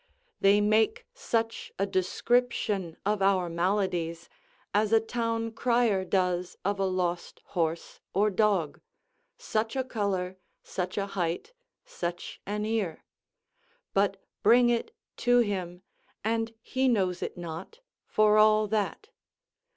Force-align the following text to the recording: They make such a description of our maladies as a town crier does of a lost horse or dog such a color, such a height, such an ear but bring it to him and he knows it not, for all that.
They 0.39 0.61
make 0.61 1.05
such 1.13 1.71
a 1.77 1.85
description 1.85 2.97
of 3.05 3.21
our 3.21 3.49
maladies 3.49 4.29
as 4.73 4.91
a 4.91 4.99
town 4.99 5.51
crier 5.51 6.03
does 6.03 6.57
of 6.65 6.79
a 6.79 6.87
lost 6.87 7.39
horse 7.53 7.99
or 8.11 8.31
dog 8.31 8.81
such 9.37 9.75
a 9.75 9.83
color, 9.83 10.37
such 10.63 10.97
a 10.97 11.05
height, 11.05 11.53
such 11.85 12.41
an 12.47 12.65
ear 12.65 13.03
but 13.93 14.17
bring 14.41 14.69
it 14.69 14.91
to 15.17 15.37
him 15.41 15.83
and 16.23 16.55
he 16.61 16.87
knows 16.87 17.21
it 17.21 17.37
not, 17.37 17.79
for 18.07 18.39
all 18.39 18.67
that. 18.69 19.09